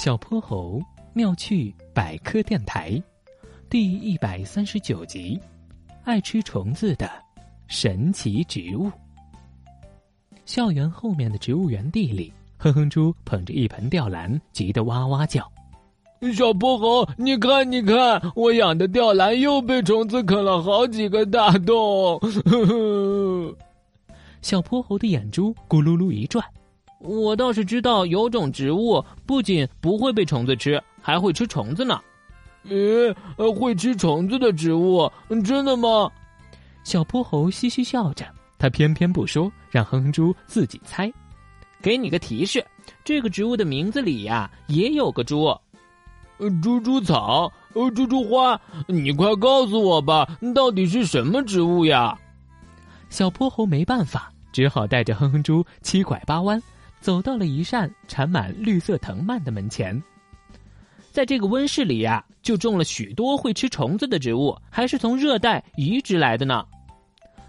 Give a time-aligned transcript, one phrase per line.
[0.00, 0.80] 小泼猴
[1.12, 2.98] 妙趣百科电台，
[3.68, 5.38] 第一百三十九集：
[6.04, 7.10] 爱吃虫子的
[7.66, 8.90] 神奇植物。
[10.46, 15.46] 校园后面的植物园地里，哼哼猪捧着一盆吊兰，急得哇哇叫。
[16.34, 22.18] 小泼猴，你看，你看，我养的吊兰又被虫子啃了好几个大洞。
[22.20, 23.56] 呵呵。
[24.40, 26.42] 小泼猴的眼珠咕噜噜一转。
[27.00, 31.98] 我倒是知道有种植物不仅不会被虫子吃，还会吃虫子呢。
[32.68, 33.10] 诶，
[33.58, 35.10] 会吃虫子的植物，
[35.42, 36.10] 真的吗？
[36.84, 38.26] 小泼猴嘻嘻笑着，
[38.58, 41.10] 他偏偏不说，让哼哼猪自己猜。
[41.80, 42.62] 给你个提示，
[43.02, 45.56] 这个植物的名字里呀也有个猪。
[46.62, 52.18] 猪猪草，呃，猪猪花，你快告诉我吧，到底是什么植物呀？
[53.08, 56.62] 小泼猴没办法，只好带着哼哼猪七拐八弯。
[57.00, 60.00] 走到了一扇缠满绿色藤蔓的门前，
[61.10, 66.64] 在这个温室里呀，就种了许多会吃虫子的植物，还是从热带移植来的呢。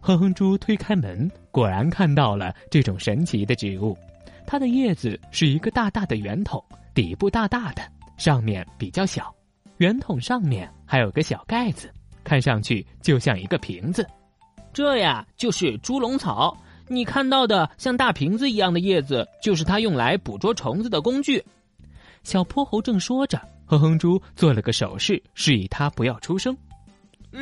[0.00, 3.96] 哼哼猪推开门，果然看到了这种神奇的植物。
[4.46, 6.62] 它的叶子是一个大大的圆筒，
[6.94, 7.82] 底部大大的，
[8.18, 9.34] 上面比较小。
[9.78, 11.90] 圆筒上面还有个小盖子，
[12.22, 14.06] 看上去就像一个瓶子。
[14.72, 16.56] 这呀，就是猪笼草。
[16.86, 21.42] 你看到的像大瓶子一样的叶子，就是它用来捕捉虫子的工具。
[22.22, 26.56] 小泼猴正说着，哼哼猪做了个手势，示意他不要出声。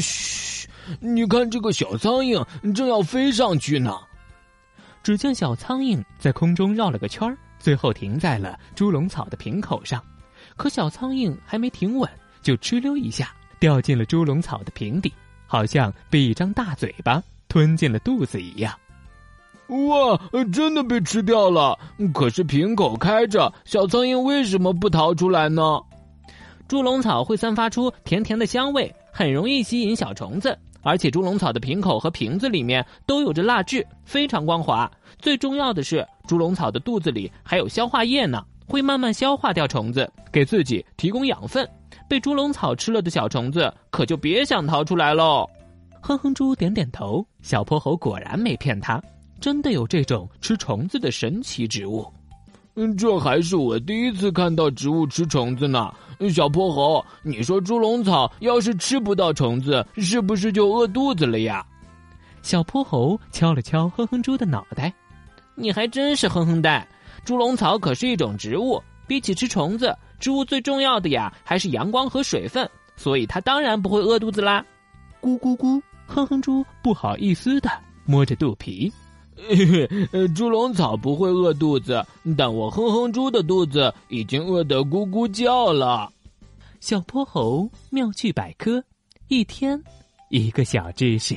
[0.00, 0.68] 嘘，
[1.00, 3.96] 你看这个小苍蝇正要飞上去呢。
[5.02, 10.02] 只见小苍蝇在空中绕了个圈最后停在了猪笼草的瓶口上。
[10.56, 12.08] 可小苍蝇还没停稳，
[12.40, 15.12] 就哧溜一下掉进了猪笼草的瓶底，
[15.46, 18.72] 好像被一张大嘴巴吞进了肚子一样。
[19.68, 20.20] 哇，
[20.52, 21.78] 真的被吃掉了！
[22.12, 25.80] 可是瓶口开着，小苍蝇为什么不逃出来呢？
[26.68, 30.56] 猪笼草会散发出甜甜的香味，很容易吸引小虫子。
[30.82, 34.90] 而且猪笼草的瓶口和瓶子里面都有着蜡质，非常光滑。
[35.18, 41.66] 最重要的是，猪笼草的肚子里还有消化液呢，会慢慢消化掉虫子，给自己提供养分。
[42.06, 45.48] 被猪笼草吃了的小虫子可就别想逃出来喽。
[46.02, 49.00] 哼哼猪点点头，小泼猴果然没骗他。
[49.44, 52.10] 真的有这种吃虫子的神奇植物，
[52.76, 55.92] 嗯，这还是我第一次看到植物吃虫子呢。
[56.32, 61.62] 小泼猴，你说猪笼草要是吃不到虫子，是不是就饿肚子了呀？
[62.40, 64.90] 小泼猴敲了敲哼哼猪的脑袋，
[65.54, 66.88] 你还真是哼哼蛋。
[67.22, 72.66] 猪笼草可是一种植物，比起吃虫子，植物最重要的呀还是阳光和水分，
[72.96, 74.64] 所以它当然不会饿肚子啦。
[75.20, 77.70] 咕咕咕，哼哼猪不好意思的
[78.06, 78.90] 摸着肚皮。
[80.34, 82.04] 猪笼草不会饿肚子，
[82.36, 86.10] 但我哼哼猪的肚子已经饿得咕咕叫了。
[86.80, 88.82] 小泼猴妙趣百科，
[89.28, 89.82] 一天
[90.30, 91.36] 一个小知识。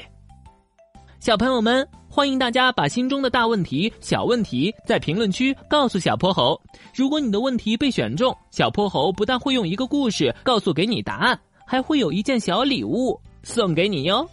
[1.19, 6.61] 小朋友们，欢迎大家把心中的大问题、小问题在评论区告诉小泼猴。
[6.93, 14.29] 如果你的问题被选中，小泼猴不但会用一个故事告诉给你答案，还会有一件小礼物送给你哟。